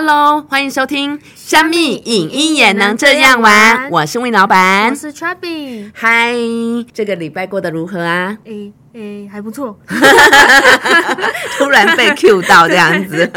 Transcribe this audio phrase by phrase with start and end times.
[0.00, 5.90] Hello，欢迎收听《香蜜影音也能这样玩》，我是魏老板，我是 Chubby。
[5.92, 6.36] 嗨，
[6.92, 8.38] 这个礼拜过得如何啊？
[8.44, 9.76] 诶诶，还不错。
[11.58, 13.28] 突然被 Q 到这样子，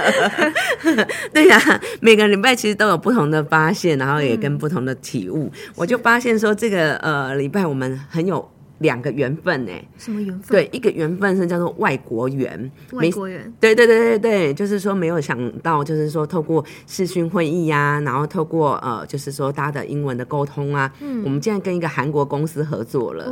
[1.34, 1.60] 对呀，
[2.00, 5.52] 每个礼拜其实都有不同的发现，然后也跟不同的体悟。
[5.76, 8.48] 我就发现说，这个呃礼拜我们很有。
[8.82, 9.72] 两个缘分呢？
[9.98, 10.50] 什么缘分？
[10.50, 13.42] 对，一个缘分是叫做外国缘，外国缘。
[13.60, 23.32] 对对对对对，就是说没有想到，就是说透过视讯会议呀，然后透过呃，就是说大家的英文的沟通啊，嗯，我们竟然跟一个韩国公司合作了。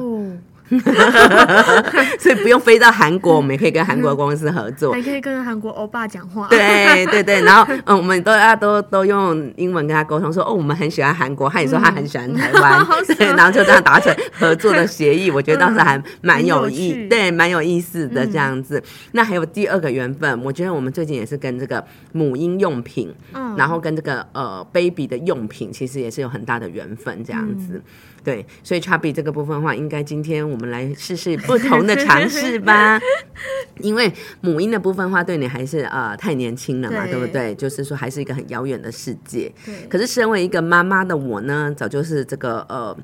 [2.19, 6.47] 所以不用飞到韩国，我们也可以跟韩国公司合作，还可以跟韩国欧巴讲话。
[6.49, 12.85] 对对对， 然后嗯，我们都要都都用英文跟他沟通，说哦，我们很喜欢韩国，他也说他很喜欢台湾，
[13.17, 15.31] 对，然后就这样达成合作的协议。
[15.31, 18.81] 我觉得当时还蛮有意，对，蛮有意思的这样子。
[19.13, 27.81] 那还有第二个缘分，我觉得我们最近也是跟这个母婴用品，嗯，然后跟这个呃 baby 的用品，其实也是有很大的缘分这样子。
[28.23, 32.99] 对，所以 Chubby 这个部分的话，应该今天我们来试试不同的尝试吧。
[33.79, 37.55] 因为母婴的部分的话，对你还是呃太年轻了嘛，对不对？
[37.55, 39.51] 就是说还是一个很遥远的世界。
[39.89, 42.95] 可是身为一个妈妈的我呢，早就是这个呃。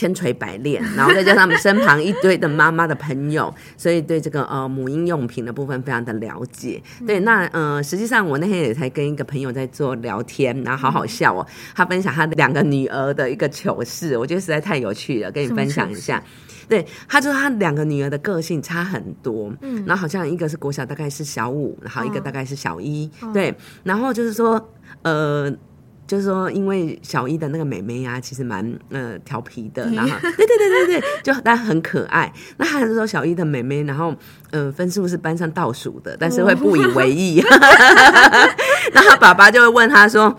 [0.00, 6.82] 千锤百炼， 然后再加上身旁一堆的妈妈的朋友，所以对这个呃母婴用品的部分非常的了解。
[7.06, 11.46] 对，那呃实际上我那天也才跟一个朋友在做聊天，然后好好笑哦。
[11.74, 16.22] 他分享他的两个女儿的一个糗事，我觉得实在太有趣了，跟你分享一下。
[16.66, 23.54] 对，他说他两个女儿的个性差很多，嗯，然后好像一个是国小大概是小五，然后一个大概是小一，对，
[23.84, 24.70] 然后就是说
[25.02, 25.54] 呃。
[26.10, 32.32] 就是说，因为小一的那个妹妹啊，其实蛮呃调皮的，然后 对对对对对，就但很可爱。
[32.56, 34.12] 那还是说小一的妹妹，然后
[34.50, 37.40] 呃分数是班上倒数的，但是会不以为意。
[38.92, 40.36] 然后爸爸就会问他说：“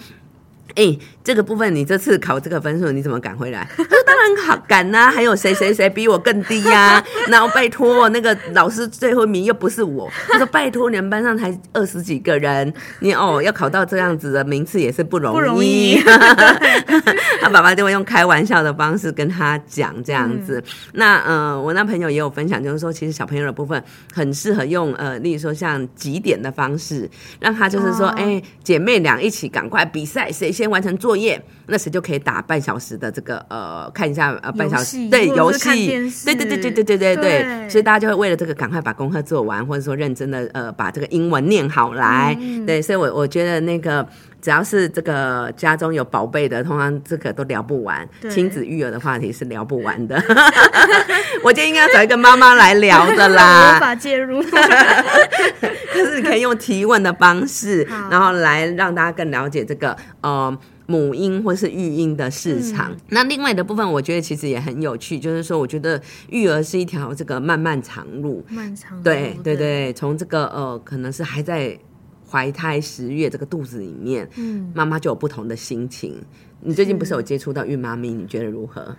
[0.76, 3.70] 哎。”这个部分你这次考这个分数你怎么赶回来？
[3.78, 7.04] 他说当然好赶呐，还有谁谁谁比我更低呀？
[7.30, 15.36] 然后拜托那个老师最后一名又不是我，他说拜托你们班上才二十几个人，你哦要考到这样子的名次也是不容易。
[15.36, 16.02] 不容易。
[17.40, 20.64] 他爸爸就会用开玩笑的方式跟他讲这样子。
[20.94, 27.08] 那呃，我那朋友也有分享，就是说其实小朋友的部分很适合用呃，例如说像几点的方式，
[27.40, 31.18] 让他就是说，哎，姐妹俩一起赶快比赛，谁先完成作。
[31.22, 35.88] 业，那时就可以打半小时的这个呃，看一下呃半小时对游戏，
[36.26, 42.36] 对对对对对对对对，所以大家就会为了这个赶快把功课做完，或者说认真的呃把这个英文念好来，
[42.66, 44.04] 对，所以我我觉得那个
[44.42, 50.22] 只要是这个家中有宝贝的，通常这个都聊不完，亲子育儿的话题是聊不完的。
[51.44, 54.42] 我今天应该找一个妈妈来聊的啦，无法介入，
[55.94, 60.58] 可是你可以用提问的方式，然后来让大家更了解这个呃。
[60.88, 69.56] 母婴或是育婴的市场，那另外的部分，我觉得其实也很有趣，就是说，我觉得育儿是一条这个漫漫长路，漫长，对对。
[69.56, 71.78] 对，从这个呃，可能是还在
[72.32, 76.24] 怀胎十月这个肚子里面，嗯，妈妈就有不同的心情。
[76.62, 78.14] 你最近不是有接触到孕妈咪？
[78.14, 78.96] 你觉得如何？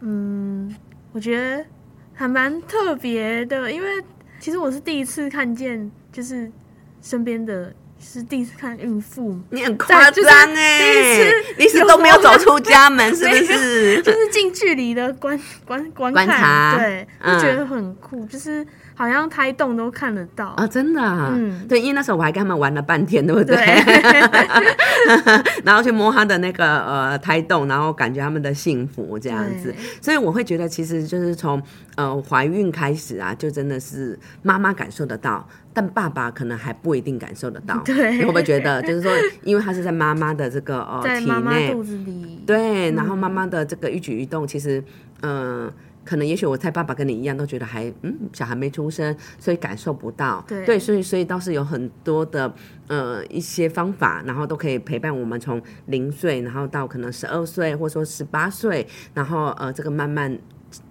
[0.00, 0.74] 嗯，
[1.12, 1.64] 我觉得
[2.12, 4.02] 还蛮特别的，因为
[4.40, 6.50] 其实我是第一次看见，就是
[7.00, 7.72] 身边的。
[8.06, 10.22] 是第一次看孕妇，你很夸张
[10.54, 10.78] 哎！
[10.78, 14.02] 第一次，你是都没有走出家门，是不是？
[14.02, 20.48] 就是近距离的观观观察，对，就觉得很酷，就是好像胎动都看得到。
[20.56, 20.66] 啊！
[20.66, 21.00] 真的，
[21.34, 23.56] 嗯，对，因为那时候我还跟他们玩了半天，对不对？
[25.64, 31.60] 然后去摸他的那个呃胎动，然后感觉他们的幸福这样子，所以我会觉得，其实就是从
[31.96, 35.46] 呃怀孕开始啊，就真的是妈妈感受得到。
[35.76, 39.10] 但爸爸可能还不一定感受得到， 你会不会觉得，就是说，
[39.42, 44.80] 因为他是在妈妈的这个呃体内，肚子里，对，然后妈妈的这个一举一动，其实，
[45.22, 45.68] 嗯，
[46.04, 52.52] 可能也许我猜爸爸跟你一样，都觉得还，嗯，小孩没出生，所以感受不到，对，所以所以倒是有很多的
[52.88, 60.38] 呃一些方法，然后都可以陪伴我们从零岁，然后到可能十二岁，或者说十八岁，然后呃这个慢慢。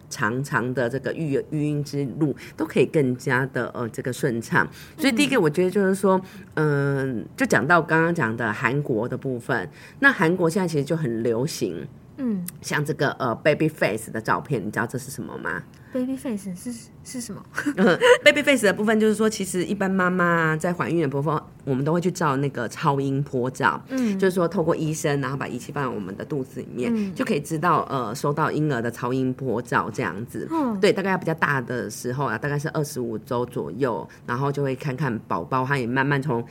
[0.10, 6.22] 长长的这个育育婴之路都可以更加的呃这个顺畅，所以第一个我觉得就是说，
[6.54, 9.68] 嗯，就讲到刚刚讲的韩国的部分，
[10.02, 11.88] 那韩国现在其实就很流行，
[12.18, 15.64] 嗯，像这个呃 baby face 的照片，你知道这是什么吗
[15.94, 16.74] ？Baby face 是
[17.04, 17.44] 是什么？
[18.26, 30.48] Baby face 的部分就是说，其实一般妈妈在怀孕的部分，我们都会去照那个超音波照，嗯，就是说透过医生，然后把仪器放在我们的肚子里面，就可以知道呃收到婴儿的超音波照这样子。
[30.50, 36.44] 嗯，对，大概比较大的时候啊，大概是二十五周左右，然后就会看看宝宝，他也慢慢从。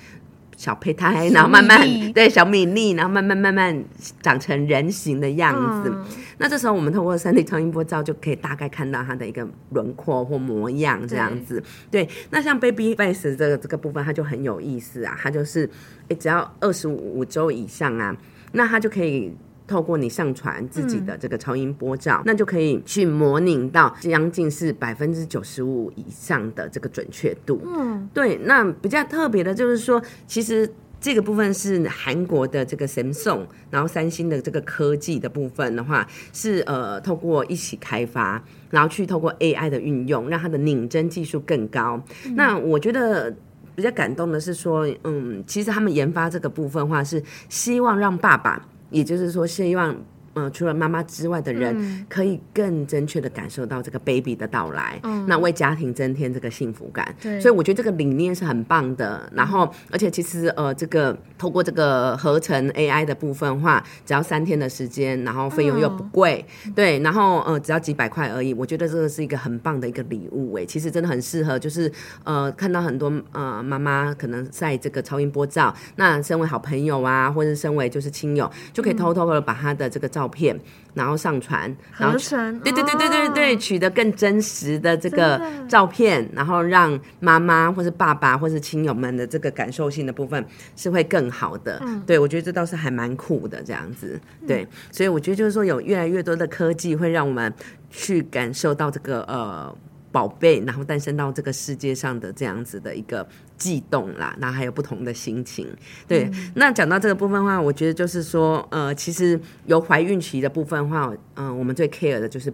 [0.63, 1.81] 小胚胎，然后慢慢
[2.13, 3.85] 对小米粒，然后慢慢慢慢
[4.21, 5.91] 长成人形的样子。
[5.93, 6.05] 嗯
[6.39, 11.61] 那这时候我们通过三 D 超音波照就可以大概看到它的一个轮廓或模样这样子。
[11.91, 15.69] 对，那像 baby face 这个这个部分，它就很有意思啊，它就是
[16.09, 18.17] 诶只要二十五周以上啊，
[18.53, 19.35] 那它就可以。
[19.67, 27.61] 透过你上传自己的这个超音波照，那就可以去模拟到将近是百分之九十五以上的这个准确度。
[27.65, 30.69] 嗯，对，那比较特别的就是说，其实
[31.01, 42.03] 这个部分是韩国的这个 Samsung，然后三星的这个科技的部分的话，是呃透过一起开发，然后去透过 AI 的运用，让它的拧针技术更高。
[42.35, 43.35] 那我觉得。
[43.75, 48.63] 比较感动的是说，嗯，其实他们研发这个部分的话，是希望让爸爸，
[48.93, 49.97] 也就是说，希望
[50.35, 57.15] 呃，除了妈妈之外的人，可以更正确的感受到这个 baby 的到来，那为家庭增添这个幸福感。
[57.21, 59.31] 对所以我觉得这个理念是很棒的。
[59.35, 68.55] 然后，而且其实呃，这个透过这个合成 AI 的部分的话，只要三天的时间，然后费用又不贵，对，然后呃，只要几百块而已。
[68.55, 71.91] 我觉得这个是一个很棒的一个礼物诶，其实真的很适合，就是
[72.23, 80.57] 呃，看到很多呃妈妈可能在这个超音波照，那身为好朋友啊，或者身为就是亲友，就可以偷偷的把她的这个照片，
[80.95, 90.45] 然后上传，然后合成，对对对对对对，哦，取得更真实的这个照片，然后让妈妈或是爸爸或是亲友们的这个感受性的部分
[90.77, 91.81] 是会更好的。
[91.85, 94.21] 嗯对我觉得这倒是还蛮酷的这样子。
[94.47, 97.53] 对，所以我觉得就是说有越来越多的科技会让我们
[97.91, 99.75] 去感受到这个呃。
[100.13, 103.27] 宝贝，然后诞生到这个世界上的这样子的一个
[103.57, 105.67] 悸动啦，然后还有不同的心情。
[106.07, 112.53] 对，那讲到这个部分的话，我觉得就是说，呃，其实有怀孕期的部分的话，嗯、我们最 care 的就是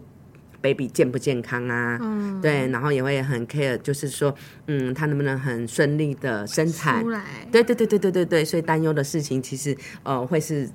[0.60, 4.34] baby 健不健康啊，嗯，对，然后也会很 care，就是说，
[4.66, 7.02] 嗯，他能不能很顺利的生产。
[7.02, 10.68] 出，来，对对对对对对对，所以担忧的事情其实呃会是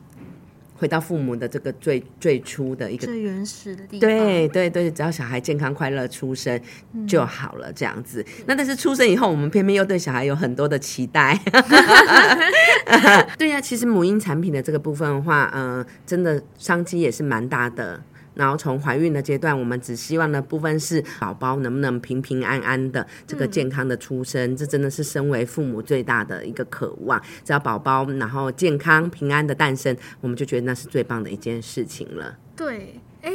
[0.84, 6.60] 回到父母的这个最最初的一个最原始的地方，对对对，只要小孩健康快乐出生
[7.08, 8.26] 就好了，这样子。
[8.46, 11.40] 那但是出生以后，我们偏偏又对小孩有很多的期待。
[13.40, 18.04] 对呀、其实母婴产品的这个部分的话，呃，真的商机也是蛮大的。
[18.36, 27.22] 然后从怀孕的阶段，我们只希望的部分是宝宝能不能平平安安的这个健康的出生，这真的是身为父母最大的一个渴望。
[27.44, 32.38] 只要宝宝然后健康平安的诞生，我们就觉得那是最棒的一件事情了。
[32.56, 33.32] 对，哎，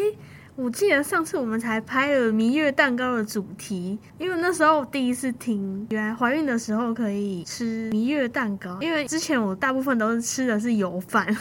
[0.60, 11.24] 我记得上次我们才拍了蜜月蛋糕的主题，因为那时候我第一次听，原来怀孕的时候可以吃蜜月蛋糕，因为之前我大部分都是吃的是油饭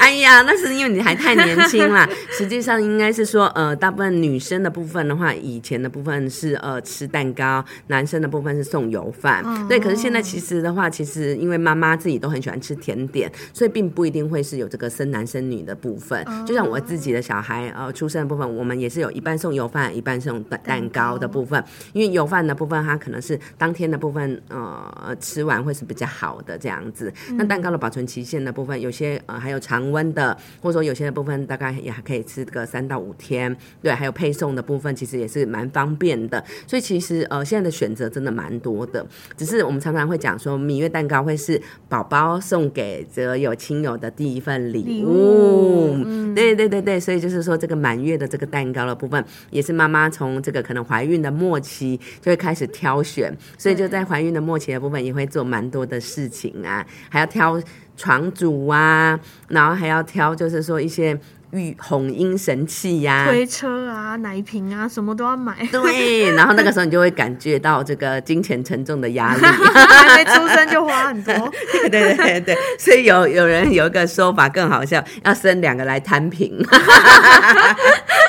[0.00, 2.06] 哎呀，那是因为你还太年轻啦。
[2.32, 9.44] 实际上应该是说，呃，大部分女生的部分的话，以前的部分是呃吃蛋糕，男生的部分是送油饭。
[9.44, 16.26] 哦对，可是现在其实的话，其实因为妈妈自己都很喜欢吃甜点，所以并不一定会是有这个生男生女的部分。
[16.44, 21.62] 就像我自己的小孩呃出生的部分，我们也是有一半送油饭，一半送蛋蛋糕的部分。
[21.92, 27.12] 因为油饭的部分，它可能是当天的部分，呃，吃完会是比较好的这样子。
[27.36, 33.54] 那蛋糕的保存期限的部分，有些呃还有常温的，或者说有些的部分大概也还可以吃个三到五天。
[33.82, 36.42] 对，还有配送的部分，其实也是蛮方便的。
[36.66, 39.06] 所以其实呃现在的选择真的蛮多的，
[39.36, 45.12] 只是我们常常会讲说，蜜月蛋糕会是宝宝送给则有亲友的第一份礼礼物。
[45.12, 57.60] 物嗯对对对对对，所以就是说这个满月的这个蛋糕的部分，也是妈妈从这个可能怀孕的末期就会开始挑选，所以就在怀孕的末期的部分也会做蛮多的事情啊，还要挑
[57.96, 61.18] 床主啊，然后还要挑就是说一些
[61.52, 69.42] 育红婴神器呀、推车啊、奶瓶啊，什么都要买，对，然后那个时候你就会感觉到这个金钱沉重的压力。
[69.92, 71.34] 还没出生就花很多，
[71.90, 76.56] 对对对对，所以有有人有一个说法更好笑，要生两个来摊平，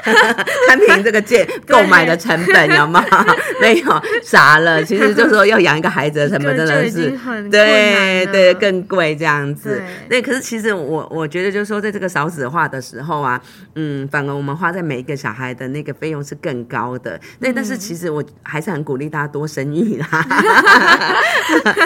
[0.67, 3.03] 摊平这个件购买的成本有吗？
[3.62, 4.83] 没有，傻了。
[4.86, 9.81] 其实就说要养一个孩子的成本真的是经很对对更贵这样子。
[10.10, 13.41] 对对，可是其实我我觉得就是说，在这个少子化的时候啊，
[13.75, 17.19] 嗯，反而我们花在每一个小孩的那个费用是更高的。
[17.39, 20.25] 对，但嗯是其实我还是很鼓励大家多生育啦，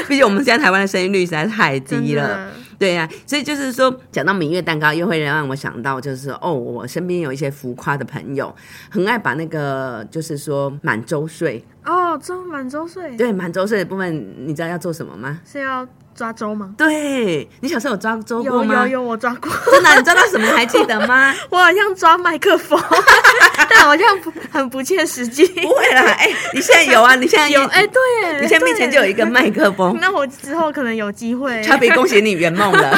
[0.08, 2.50] 毕竟我们现在台湾的生育率实在是太低了。
[2.80, 8.56] 的对呀、所以就是说，讲到明月蛋糕，又会让我想到，就是哦，我身边有一些浮夸的朋友，
[8.90, 15.42] 很爱把那个就是说满周岁，哦，周满周岁对满周岁的部分，你知道要做什么吗？
[15.44, 16.72] 是要抓周吗？
[16.76, 18.82] 对你小时候有抓周过吗？
[18.88, 20.48] 有有，我抓过，真的，你抓到什么？
[20.56, 21.32] 还记得吗？
[21.52, 22.82] 我好像抓麦克风，
[23.70, 25.46] 但好像不很不切实际。
[25.48, 27.14] 不会啦，哎、你现在有啊？
[27.16, 29.96] 你现在 有哎、对耶，你现在面前就有一个麦克风。
[30.02, 31.62] 那我之后可能有机会。
[31.62, 32.98] Chubby，恭喜你圆梦了！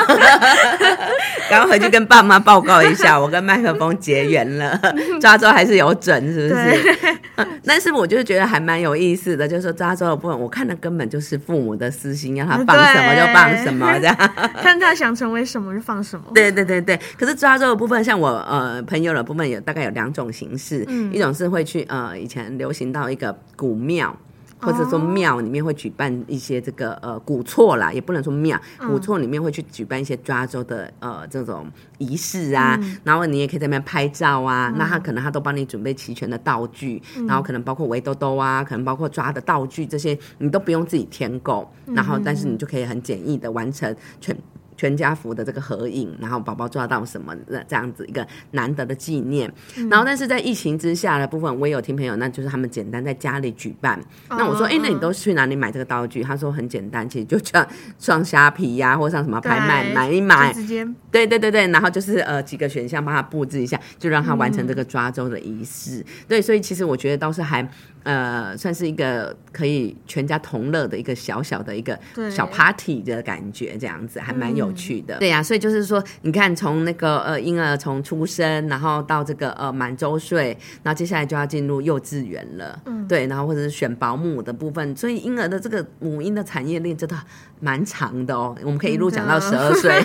[1.50, 4.80] 赶快回去跟爸妈报告一下，我跟麦克风结缘了，
[5.20, 6.96] 抓周还是有准，是不是？
[7.36, 14.16] 嗯但是我就是觉得还蛮有意思的，就是说抓周的部分，我看的根本就是父母的私心，让他放什么就放什么这样。
[14.62, 16.26] 看他想成为什么就放什么。
[16.34, 24.16] 对对对对，可是抓周的部分，像我呃朋友的部分有大概有两种形式，嗯一种是会去呃以前流行到一个古庙。
[24.60, 28.90] 或者说哦庙里面会举办一些这个呃古厝啦，也不能说庙，嗯。
[28.90, 31.66] 古厝里面会去举办一些抓周的呃这种
[31.98, 32.98] 仪式啊，嗯。
[33.04, 37.26] 然后你也可以在那边拍照啊，那他可能他都帮你准备齐全的道具，嗯。
[37.26, 41.96] 然后可能包括围兜兜啊，可能包括抓的道具这些，你都不用自己添购，嗯。
[41.96, 44.36] 然后但是你就可以很简易的完成全
[44.80, 49.52] 全家福的这个合影，然后宝宝抓到什么的这样子一个难得的纪念。
[49.76, 54.00] 嗯然后，但是在疫情之下的部分，我也有听朋友，那就是他们简单在家里举办。
[54.30, 56.24] 那我说，哎、嗯那你都去哪里买这个道具？
[56.24, 57.68] 他说很简单，其实就像
[57.98, 66.06] 上虾皮呀、或上什么拍卖买一买，直接对对对对，然后就是呃几个选项帮他布置一下，就让他完成这个抓周的仪式。
[66.26, 67.68] 对，所以其实我觉得倒是还
[68.04, 71.98] 呃算是一个可以全家同乐的一个小小的一个
[72.30, 75.18] 小 party 的感觉，这样子还蛮有趣的。
[75.18, 83.08] 对呀、所以就是说，你看从那个呃婴儿从出生，然后到这个呃满周岁，然后接下来就要进入幼稚园了，嗯。
[83.08, 87.18] 对，然后或者是选保姆的部分，所以婴儿的这个母婴的产业链真的
[87.60, 90.00] 蛮长的哦，我们可以一路讲到十二岁。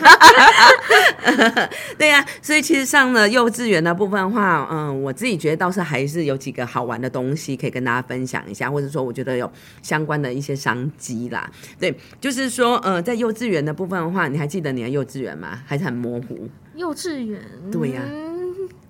[1.99, 9.51] 对呀、所以其实上了幼稚园的部分的话，嗯，我自己觉得倒是还是有几个好玩的东西可以跟大家分享一下，或者说我觉得有
[9.83, 11.51] 相关的一些商机啦。
[11.79, 15.61] 对，就是说，呃，在幼稚园的部分的话，你还记得你的幼稚园吗？
[15.67, 16.49] 还是很模糊？
[16.75, 17.41] 幼稚园。
[17.71, 18.25] 对呀嗯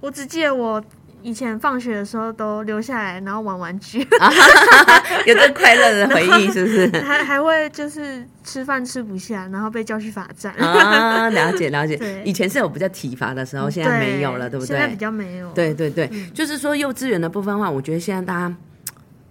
[0.00, 0.82] 我只记得我
[1.22, 4.00] 以前放学的时候都留下来，然后玩玩具，
[5.26, 6.86] 有这快乐的回忆，是不是？
[7.00, 10.52] 还还会就是吃饭吃不下，然后被叫去罚站。
[10.56, 12.22] 啊，了解了解对。
[12.22, 14.96] 以前是有比较体罚的时候，现在没有了，对不对现在比？
[14.96, 15.50] 较没有。
[15.52, 18.54] 对对对，就是说幼稚园的部分的话，我觉得现在大家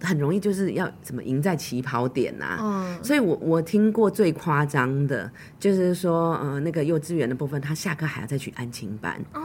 [0.04, 9.12] 很容易就是要怎么赢在起跑点呐、嗯，所以我我听过最夸张的，就是说，呃，那个幼稚园的部分，他下课还要再去安亲班。
[9.32, 9.40] 啊，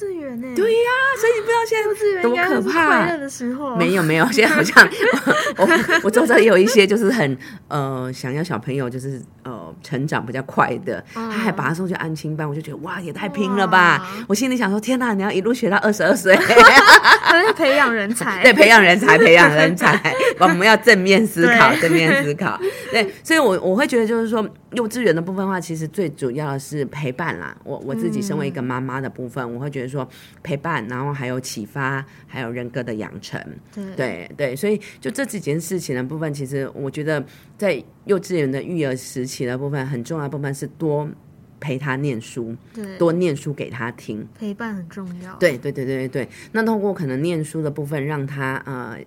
[0.00, 0.46] 幼稚园呢？
[0.54, 3.76] 对呀、所以你不知道现在幼稚园多可怕快乐的时候。
[3.76, 4.86] 没有没有，现在好像
[5.56, 7.36] 我我我周遭也有一些就是很
[7.68, 14.06] 呃想要小朋友就是呃成长比较快的，他还把他送去安亲班，我就觉得哇也太拼了吧！
[14.28, 18.42] 我心里想说天哪，你要一路学到二十二岁，可能是培养人才。
[18.42, 22.58] 对，培养人才，培养人才， 我们要正面思考，正面思考。
[22.90, 24.46] 对，所以我我会觉得就是说，
[24.76, 27.56] 幼稚园的部分的话，其实最主要的是陪伴啦。
[27.64, 30.06] 我我自己身为一个妈妈的部分，我会觉得说
[30.42, 33.40] 陪伴，然后还有启发，还有人格的养成。
[33.74, 37.24] 对对对，所以就这几件事情的部分，其实我觉得
[37.56, 41.08] 在幼稚园的育儿时期的部分，很重要的部分是多
[41.58, 44.28] 陪他念书，对，多念书给他听。
[44.38, 45.34] 陪伴很重要。
[45.36, 48.98] 对对对对对对，那通过可能念书的部分，让他呃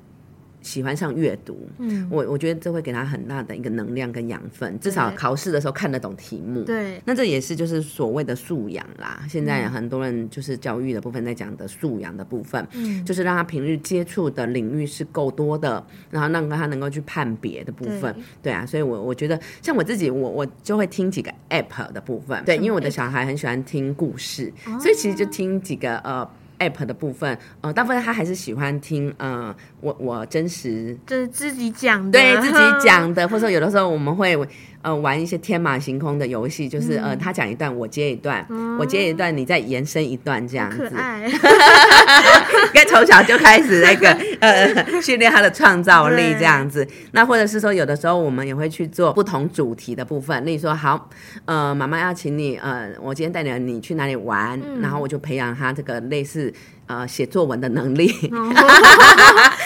[0.61, 6.63] 喜欢上阅读，嗯，我我觉得这会给他很大的一个能量跟养分，至少考试的时候看得懂题目。
[6.63, 9.23] 对那这也是就是所谓的素养啦。
[9.29, 18.13] 现在很多人就是教育的部分在讲的素养的部分，嗯就是让他平日接触的领域是够多的，然后让他能够去判别的部分。
[18.43, 26.29] 对啊，所以我我觉得像我自己，我我就会听几个 app 的部分，对，因为我的小孩很喜欢听故事，所以其实就听几个呃。
[26.59, 34.37] App 的部分，呃，大部分他还是喜欢听，呃，我我真实就是自己讲的，对自己讲的，或者说有的时候我们会
[34.81, 38.45] 呃玩一些天马行空的游戏，就是、呃他讲一段，我接一段，
[38.79, 40.89] 我接一段，你再延伸一段这样子。
[40.89, 41.27] 可爱。
[41.29, 44.09] 应该从小就开始那个
[44.39, 46.87] 呃训练他的创造力这样子。
[47.11, 51.09] 那或者是说，有的时候我们也会去做不同主题的部分，例如说，好，
[51.45, 56.53] 呃，妈妈要请你，呃，我今天带你你去哪里玩，然后我就培养他这个类似。
[56.89, 58.11] 呃，写作文的能力，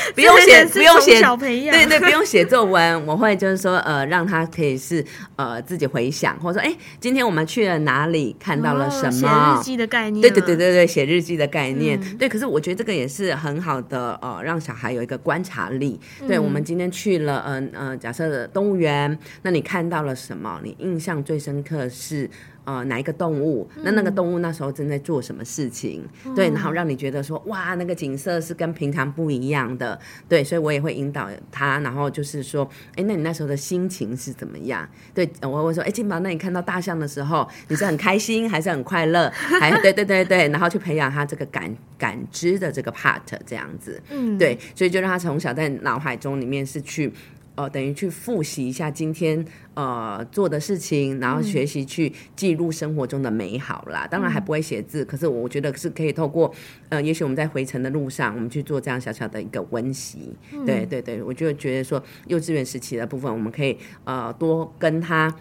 [0.15, 5.03] 不用写，不用写，小培养，对对，不用写作文，我会就是说，呃，让他可以是
[5.35, 9.57] 呃自己回想，或者说，哎，今天我们去了哪里，看到了什哦写么？
[9.59, 12.27] 日记的概念，对对对，对对，写日记的概念，嗯对。
[12.27, 15.99] 可是我觉得这个也是很好的，呃，让小孩有一个观察力。
[16.27, 20.59] 对我们今天去了，呃呃，假设动物园，那你看到了什么？
[20.63, 22.29] 你印象最深刻是
[22.65, 26.03] 呃哪一个动物，那那个动物那时候正在做什么事情，
[26.35, 34.87] 对，然后让你觉得说哇，那个景色是跟平常不一样的，对，所以我也会引导他，然后就是说，哎，那你那时候的心情是怎么样？
[35.13, 39.29] 对，我会说，哎，金宝，那你看到大象的时候，你是很开心还是很快乐？
[39.33, 47.11] 还对对对对，然后去培养他这个感感知的这个 part 这样子，嗯，对，所以就让他从小在脑海中里面是去。
[47.55, 49.45] 呃，等于去复习一下今天
[49.75, 54.07] 呃做的事情，然后学习去记录生活中的美好啦。
[54.07, 56.53] 当然还不会写字，可是我觉得是可以透过
[56.89, 60.35] 呃，也许我们在回程的路上，我们去做这样小小的一个温习。
[60.65, 65.33] 对对对，我就觉得说幼稚园时期的部分，我们可以呃多跟他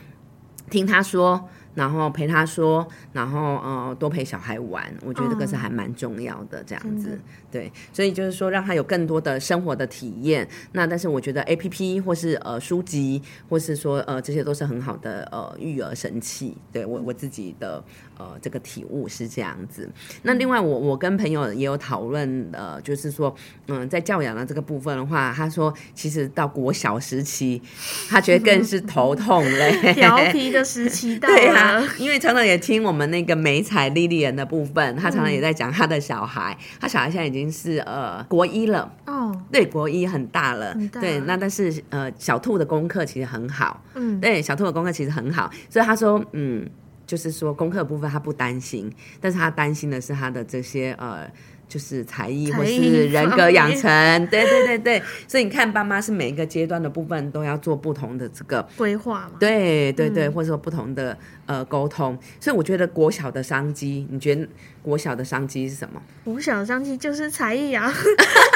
[0.71, 1.49] 听他说。
[1.75, 7.19] 然后陪他说，然后呃多陪小孩玩，我觉得这个是还蛮重要的，这样子
[7.53, 10.49] 对，所以就是说让他有更多的生活的体验。
[10.73, 16.57] 那但是我觉得 A P P 或是呃书籍，或是说呃这些都是很好的呃育儿神器。
[16.73, 17.85] 对我我自己的
[18.17, 19.89] 呃这个体悟是这样子。
[20.23, 23.35] 那另外我我跟朋友也有讨论呃，就是说
[23.69, 27.61] 嗯在教养的这个部分的话，他说其实到国小时期，
[28.09, 31.87] 他觉得更是头痛嘞， 调皮的时期到 对啊。
[31.99, 38.93] 因为常常也听我们那个美彩丽丽人的部分，他常常也在讲他的小孩，他小孩现在已经是呃国一了。
[39.07, 46.69] 哦，对，国一很大了，对，那但是呃小兔的功课其实很好，嗯，对，小兔的功课其实很好，所以他说嗯，
[47.07, 51.29] 就是说功课部分他不担心，但是他担心的是他的这些呃。
[51.73, 59.31] 就是才艺或是人格养成，对对对对，所以你看，爸妈是每一个阶段的部分都要做不同的这个规划嘛？
[59.41, 62.19] 对对对，或者说不同的呃沟通。
[62.39, 64.47] 所以我觉得国小的商机，你觉得
[64.83, 66.03] 国小的商机是什么？
[66.25, 67.89] 国小的商机就是才艺啊，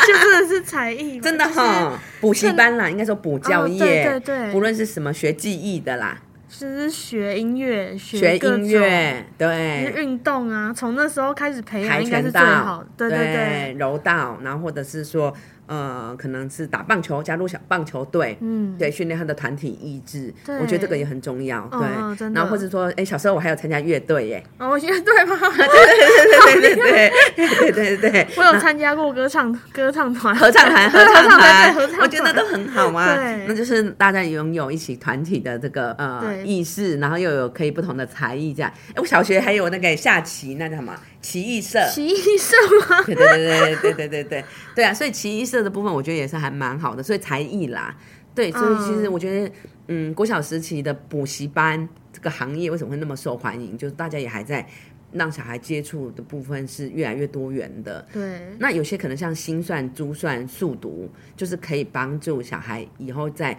[0.07, 6.21] 就真的是才艺，真的哈，补习班啦，应该说补教业，对对，不论是什么学技艺的啦。
[6.49, 15.35] 是学音乐，学音乐，对，运动啊，从那时候开始培养应该是最好的，对对对，柔道，然后或者是说。
[15.67, 25.37] 呃，可能是打棒球，加入小棒球队，嗯，对，训练他的团体意志，我觉得这个也很重要，对，然后或者说，哎，小时候我还有参加乐队，耶，哦，乐队吗？
[25.57, 38.73] 对对对对对对对对对对，我有参加过歌唱歌唱团、合唱团、合唱团，我觉得都很好嘛，那就是大家拥有一起团体的这个呃意识，然后又有可以不同的才艺，这样。
[38.91, 40.95] 哎，我小学还有那个下棋，那叫什么？
[41.27, 42.55] 奇艺社，奇艺社
[42.89, 43.03] 吗？
[43.05, 44.45] 对对对对对对对对
[44.77, 44.95] 对啊！
[44.95, 47.03] 所以奇艺社的部分，我觉得也是还蛮好的。
[47.03, 47.93] 所以才艺啦，
[48.33, 49.53] 对，所以其实我觉得，
[49.89, 53.77] 嗯，国小时期的补习班这个行业为什么会那么受欢迎？
[53.77, 54.65] 就是大家也还在
[55.11, 58.07] 让小孩接触的部分是越来越多元的。
[58.13, 63.59] 对，那有些可能像心算、珠算、数独，就是可以帮助小孩以后在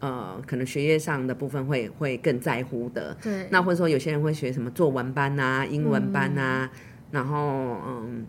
[0.00, 3.16] 呃可能学业上的部分会会更在乎的。
[3.22, 6.68] 对，那或者说有些人会学什么作文班啊、英文班啊。
[7.14, 7.38] 然后，
[7.86, 8.26] 嗯，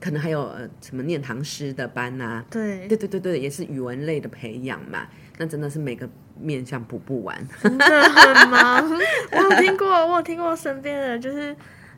[0.00, 2.42] 可能还有呃什么念唐诗的班呐？
[2.50, 5.06] 对，对对对对，也是语文类的培养嘛。
[5.38, 6.08] 那真的是每个
[6.40, 8.82] 面向补不完，真的很忙。
[9.32, 11.54] 我有听过，我有听过身边的，就是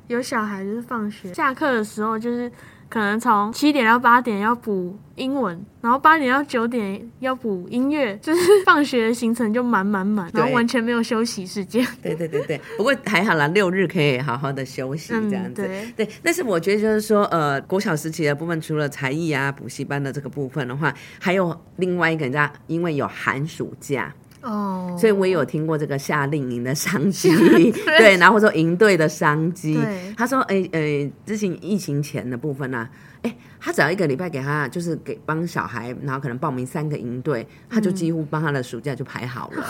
[0.08, 2.50] 有小孩，就是放学下课的时候，就是。
[2.88, 11.86] 可能从七点到八点要补英文，然后八点到九点要补音乐，就是放学的行程就满满满，然后完全没有休息时间。
[12.02, 15.68] 对对对对，不过还好啦，六日可以好好的休息这样子。
[15.96, 24.14] 对，但是我觉得就是说，呃，国小时期的部分，除了才艺啊、补习班的这个部分的话，还有另外一个人家，因为有寒暑假。
[24.42, 27.30] 哦，所以我也有听过这个夏令营的商机，
[27.98, 29.78] 对，然后说营队的商机。
[30.16, 32.88] 他说，哎，呃，之前疫情前的部分呢，
[33.22, 33.36] 哎。
[33.60, 39.66] 他只要一个礼拜给他，就是给帮小孩，然后可能报名三个营队，他就几乎帮他的暑假就排好了。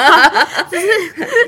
[0.70, 0.86] 就是，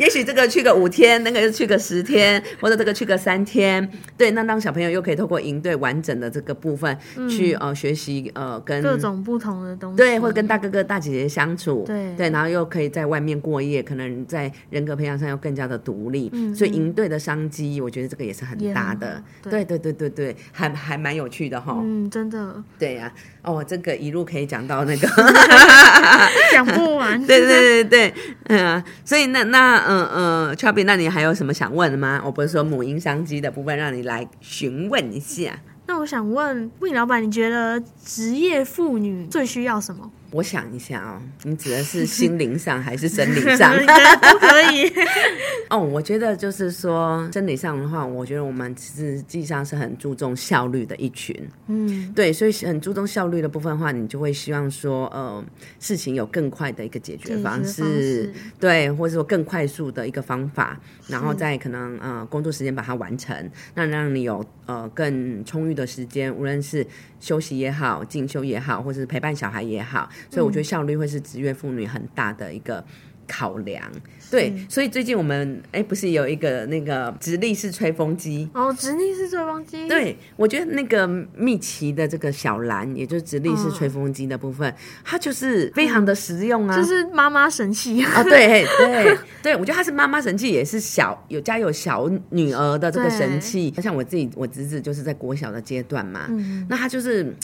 [0.00, 6.96] 也许这个去个五天，那个又去个十天，或者这个去个三天，对，那让小朋友又可以透过营队完整的这个部分
[7.28, 12.02] 去呃学习呃跟各种不同的东西，对，或者跟大哥哥大姐姐相处，对。
[12.16, 21.82] 对，然后又可以在外面过夜，可能在人格培养上又更加的独立，所以营队的商机，我觉得这个也是很大的，对对对对对，还还蛮有趣的哈。
[21.83, 22.62] 嗯，真的。
[22.79, 25.09] 对呀，哦，这个一路可以讲到那个
[26.53, 27.21] 讲不完。
[27.27, 28.14] 对对对对，
[28.45, 32.23] 嗯，所以那那嗯嗯 c h u b b y 那你还有什么想问的吗？
[32.25, 35.59] 我不是说母婴商机的部分，让你来询问一下。
[35.87, 40.11] 那我想问魏老板，你觉得职业妇女最需要什么？
[40.33, 43.73] 我想一下哦，你指的是心灵上还是生理上？
[44.21, 44.90] 都可以。
[45.68, 51.35] 哦，我觉得就是说，生理上的话，我觉得我们实际上是很注重效率的一群。
[51.66, 55.45] 嗯，对，所以很注重效率的部分的话，你就会希望说，呃，
[55.79, 66.87] 事情有更快的一个解决方式，解决方式对，或者说更快速的一个方法，然后再可能呃工作时间把它完成，那让你有呃更充裕的时间，无论是
[67.22, 72.85] 休息也好、进修也好，或者是陪伴小孩也好，所以我觉得效率会是职业妇女很大的一个。
[73.26, 73.82] 考量。
[74.30, 78.48] 对，所以最近我们哎，不是有一个那个直立式吹风机？
[78.54, 81.06] 哦，直立式吹风机，对，我觉得那个
[81.37, 88.02] 蜜奇的这个小蓝，也就是直立式吹风机的部分，它就是非常的实用啊，就是妈妈神器。
[88.02, 93.70] 啊，对对对，我觉得它是妈妈神器，也是小有家有小女儿的这个神器。
[93.82, 96.26] 像我自己，我侄子就是在国小的阶段嘛，
[96.70, 97.37] 那他就是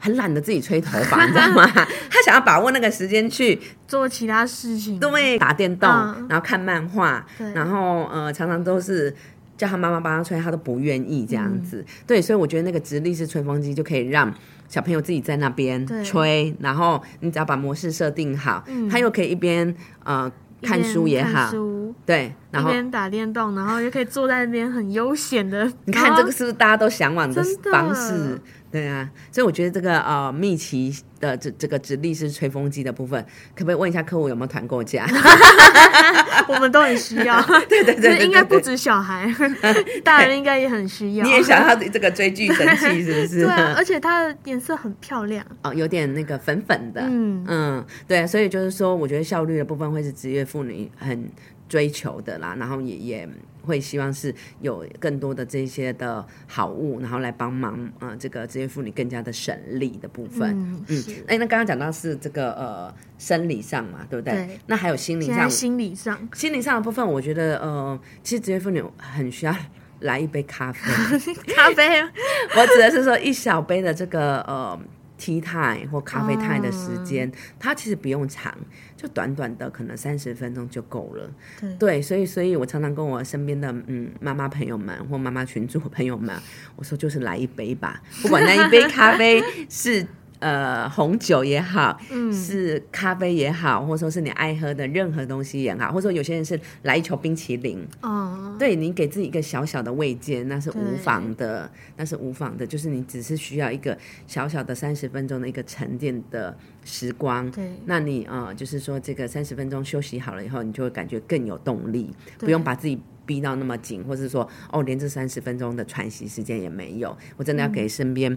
[0.00, 1.64] 很懒得自己吹头发， 你知道吗？
[2.10, 9.14] 他想要把握那个时间去做其他事情，对，打电动，嗯然后看漫画，然后呃，常常都是
[9.56, 11.84] 叫他妈妈帮他吹，他都不愿意这样子。
[12.06, 14.34] 对，所以我觉得那个直立式吹风机就可以让
[14.68, 20.30] 小朋友自己在那边吹，然后你只要把模式设定好，他又可以一边呃
[20.62, 25.70] 看书也好，书对，然后一边打电动，然后又可以坐在那边很悠闲的。
[25.84, 28.40] 你看这个是不是大家都向往的方式？
[28.70, 33.20] 对啊，所以我觉得这个呃蜜奇的这这个直立式吹风机的部分，
[33.54, 35.06] 可不可以问一下客户有没有团购价？
[36.48, 37.40] 我们都很需要。
[37.68, 39.32] 对对对对对应该不止小孩，
[40.04, 41.24] 大人应该也很需要。
[41.24, 43.44] 你也想要这个追剧神器 是不是？
[43.44, 45.44] 对啊，而且它的颜色很漂亮。
[45.62, 51.28] 哦，有点那个粉粉的，嗯嗯，对，所以就是说，我觉得效率的部分会是职业妇女很
[51.70, 53.28] 追求的啦，然后也也
[53.62, 60.50] 会希望是有更多的这些的好物，然后来帮忙呃这个职业妇女更加的省力的部分。
[60.88, 61.04] 嗯。
[61.28, 64.34] 哎，那刚刚讲到是这个呃生理上嘛，对不对？
[64.34, 69.54] 对那还有心理上，心理上，心理上的部分，我觉得呃，其实职业妇女很需要
[70.00, 70.80] 来一杯咖啡。
[71.54, 72.02] 咖啡
[72.58, 74.76] 我指的是说一小杯的这个呃
[75.18, 78.52] tea time 或咖啡 time 的时间，它其实不用长，
[79.00, 81.30] 就短短的可能三十分钟就够了。
[81.58, 86.36] 对对，所以所以我常常跟我身边的嗯妈妈朋友们或妈妈群主朋友们，
[86.76, 90.06] 我说就是来一杯吧，不管那一杯咖啡是。
[90.40, 102.66] 呃，红酒也好，嗯是咖啡也好，或者说是你爱喝的任何东西也好，或者说有些人是来一球冰淇淋，哦，对你给自己一个小小的慰藉，那是无妨的，那是无妨的。
[102.66, 107.50] 就是你只是需要一个小小的三十分钟的一个沉淀的时光。
[107.50, 117.14] 对那你呃，就是说这个三十分钟休息好了以后，你就会感觉更有动力，不用把自己逼到那么紧，或是说哦，连这三十分钟的喘息时间也没有。
[117.36, 118.36] 我真的要给身边、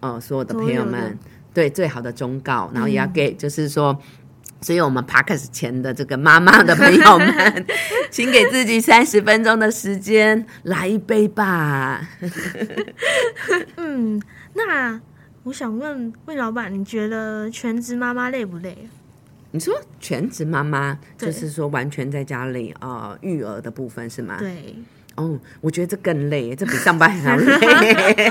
[0.00, 1.18] 呃所有的朋友们
[1.58, 3.98] 对最好的忠告，然后也要给就是说。
[4.60, 7.66] 所以，我们 p a r k a s 前的这个妈妈的朋友们，
[8.10, 12.08] 请给自己三十分钟的时间，来一杯吧。
[13.78, 14.20] 嗯，
[14.54, 15.00] 那
[15.44, 18.76] 我想问魏老板，你觉得全职妈妈累不累？
[19.52, 24.38] 你说全职妈妈，就是说完全在家里呃育儿的部分是吗？
[24.40, 24.74] 对，
[25.18, 28.30] 哦，我觉得这更累，这比上班还要累。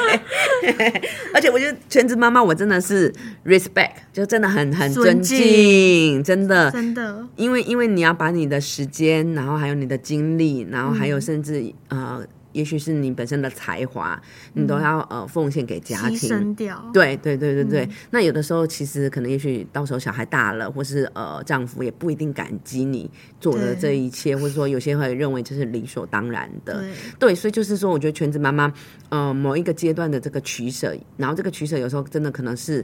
[1.34, 3.14] 而且我觉得全职妈妈，我真的是
[3.46, 6.72] respect，就真的很很尊尊敬，真的。
[6.72, 12.26] 真的，因为因为你要把你的时间，然后还有你的精力，然后还有甚至、呃，
[12.58, 14.20] 也许是你本身的才华，
[14.54, 16.18] 你都要呃奉献给家庭。
[16.18, 16.84] 牲掉。
[16.92, 23.08] 对对对对对，那有的时候其实可能也许到时候小孩大了，或是呃丈夫也不一定感激你
[23.40, 26.80] 做的对这一切，或者说有些会认为这是理所当然的。
[26.80, 28.74] 对，对，所以就是说，我觉得全职妈妈，
[29.10, 32.84] 呃，某一个阶段的这个取舍，然后这个取舍有时候真的可能是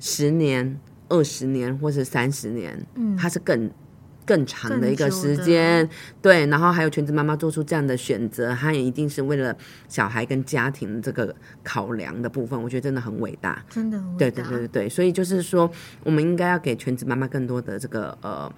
[0.00, 3.70] 十年、二十年或是三十年，嗯，它是更
[4.26, 5.88] 更长的一个时间，
[6.20, 9.56] 对，然后还有全职妈妈做出这样的选择，她也一定是为了
[9.88, 13.64] 小孩跟家庭这个考量的部分，我觉得真的很伟大。
[13.70, 14.30] 真的很伟对。
[14.30, 15.70] 对对对对，所以就是说，
[16.02, 18.52] 我们应该要给全职妈妈更多的这个呃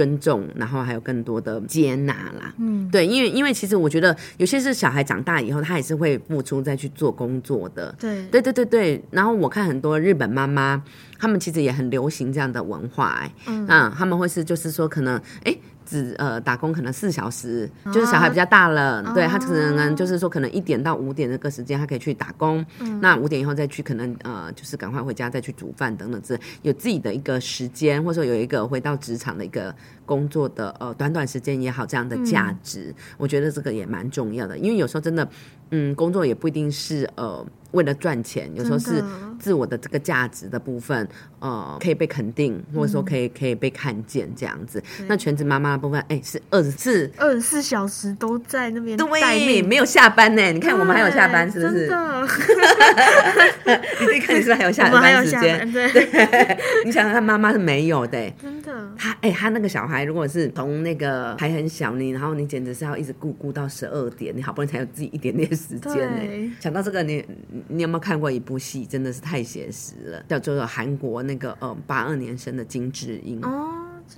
[0.00, 2.54] 尊重，然后还有更多的接纳啦。
[2.56, 7.94] 嗯，对，因为因为其实我觉得有些是小孩长大以后，他也是会付出再去做工作的。
[8.00, 10.82] 对对对对对，然后我看很多日本妈妈，
[11.18, 15.54] 他们其实也很流行这样的文化、哎，嗯，他们会是就是说可能哎。
[15.90, 22.64] 只呃打工可能四小时，就是小孩比较大了，对他可能就是说可能一点到五点这个时间，他可以去打工，
[23.00, 29.74] 那五点以后再去可能呃就是赶快回家再去煮饭等等之类，有自己的一个时间，或者说有一个回到职场的一个
[30.06, 35.28] 工作的呃短短时间也好这样的价值，我觉得这个也蛮重要的，因为有时候真的
[35.70, 39.02] 嗯，工作也不一定是呃为了赚钱，有时候是
[39.38, 44.82] 自我的这个价值的部分，呃，可以被肯定，或者说可以可以被看见这样子。
[45.06, 47.10] 那全职妈妈的部分，哎，是二十四。
[47.16, 50.42] 二十四小时都在那边待对，命，没有下班呢。
[50.52, 51.88] 你看我们还有下班，是不是
[54.00, 55.60] 你自己看，你是不是还有下班时间？
[55.72, 55.88] 对，
[56.84, 58.30] 你想想看，妈妈是没有的。
[58.42, 66.50] 真的，他哎、他那个小孩如果是从那个还很小，你然后你简直是要一直顾顾到十二点，你好不容易才有自己一点点时间呢对。
[66.60, 68.84] 想到这个，你你你有没有看过一部戏？
[68.84, 73.40] 真的是太写实了，叫做韩国那个呃八二年生的金智英。
[73.42, 73.72] 哦，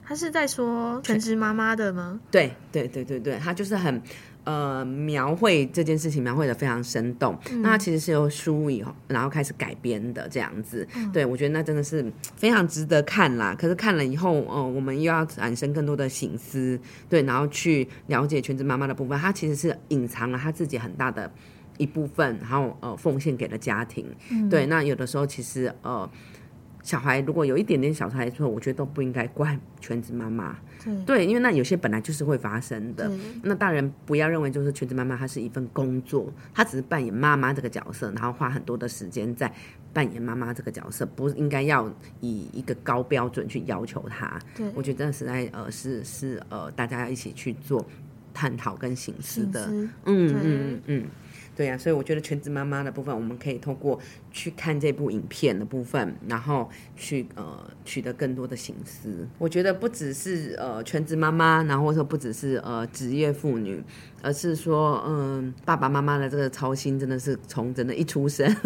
[0.05, 2.19] 他是在说全职妈妈的吗？
[2.33, 4.03] 对对对对对，他就是很
[4.45, 7.39] 呃描绘这件事情，描绘的非常生动。
[7.63, 10.87] 那它其实是由书以后，然后开始改编的这样子。
[11.13, 12.05] 对我觉得那真的是
[12.37, 13.55] 非常值得看啦。
[13.59, 16.79] 可是看了以后，呃，我们又要产生更多的醒思，
[17.09, 21.31] 对，然后去了解全职妈妈的部分，她其实是隐藏了她自己很大的。
[21.79, 24.07] 一部分，然后呃奉献给了家庭，
[24.51, 24.67] 对。
[24.67, 26.09] 那有的时候其实呃，
[26.83, 31.05] 小孩如果有一点点小差错，我觉得都不应该怪全职妈妈，对。
[31.05, 33.11] 对，因为那有些本来就是会发生的。
[33.43, 39.53] 那大人不要认为就是全职妈妈，她是一份工作，她只是扮演妈妈这个角色，然后花很多的时间在
[39.93, 41.89] 扮演妈妈这个角色，不应该要
[42.21, 44.39] 以一个高标准去要求她。
[44.57, 44.67] 对。
[44.75, 47.87] 我觉得真的实在呃是是呃大家要一起去做
[48.35, 49.69] 探讨跟形式的。
[49.71, 51.05] 嗯嗯嗯，
[51.55, 59.29] 对呀、所以我觉得全职妈妈的部分，我们可以透过去看这部影片的部分，然后去呃取得更多的醒思。
[59.37, 63.83] 我觉得不只是呃全职妈妈，然后或者说不只是呃职业妇女，
[64.23, 68.57] 而是说嗯、爸爸妈妈的这个操心真的是从真的一出生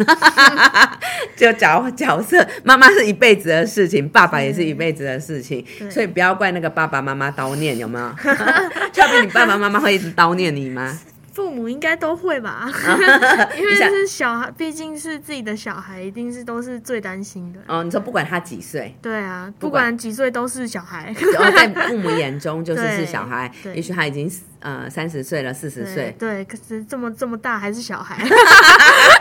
[1.35, 8.05] 就角角色，妈妈是一辈子的事情，爸爸也是一辈子的事情，所以不要怪那个爸爸妈妈叨念，有没有？
[8.95, 10.97] 要不你爸爸妈妈会一直叨念你吗？
[11.37, 12.67] 父母应该都会吧，
[13.55, 17.59] 因为是小孩，毕竟是自己的小孩，一定是都是最担心的。
[17.67, 19.95] 哦，你说不管他几岁，对啊，不管。
[19.95, 21.13] 几岁都是小孩。
[21.33, 24.27] 然后在父母眼中 就是是小孩，也许他已经
[24.61, 28.17] 呃三十岁了，四十岁，对，可是这么这么大还是小孩。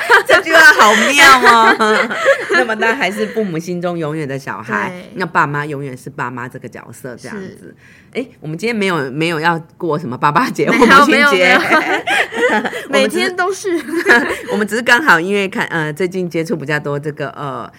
[0.26, 2.16] 这句话好妙哦。
[2.52, 7.74] 那么大还是父母心中永远的小孩，那爸妈永远是爸妈这个角色这样子。
[8.12, 11.58] 哎，我们今天没有没有要过什么爸爸节或母亲节
[12.88, 13.68] 每天都是。
[14.50, 17.70] 我们只是刚好因为看呃最近接触比较多这个呃。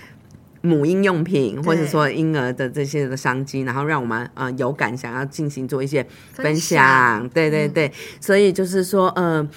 [0.61, 9.47] 母婴用品，或者说婴儿的这些的商机，然后让我们呃有感想要进行做一些分享，享对对对，所以就是说呃。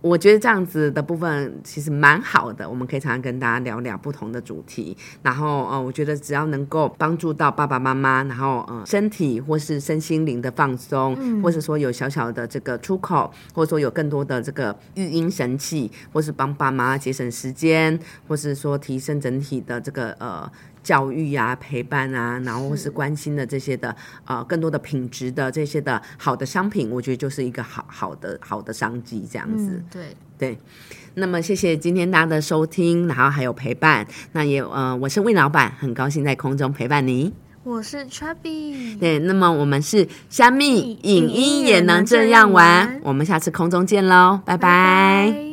[0.00, 4.96] 我觉得这样子的部分其实蛮好的，我们可以常常跟大家聊聊不同的主题。
[5.22, 20.50] 然后呃，我觉得只要能够帮助到爸爸妈妈，然后呃身体或是身心灵的放松，或者说有小小的这个出口，或者说有更多的这个育婴神器，或是帮爸妈节省时间，或是说提升整体的这个呃。
[20.82, 29.70] 教育啊，陪伴啊，然后或是关心的这些的，呃，更多的品质的这些的好的商品，我觉得就是一个好好的好的商机这样子。
[29.70, 30.58] 嗯，对，对，
[31.14, 34.06] 那么谢谢今天大家的收听，然后还有陪伴。
[34.32, 37.32] 那也呃，我是魏老板，很高兴在空中陪伴你。
[37.62, 38.98] 我是 Chubby。
[38.98, 45.49] 对，那么我们是虾米影影音也能这样玩，我们下次空中见喽，拜拜拜